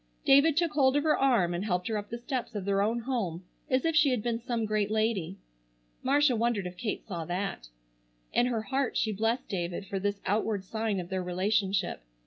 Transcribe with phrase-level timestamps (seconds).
[0.25, 3.01] David took hold of her arm and helped her up the steps of their own
[3.01, 5.37] home as if she had been some great lady.
[6.01, 7.67] Marcia wondered if Kate saw that.
[8.33, 12.01] In her heart she blessed David for this outward sign of their relationship.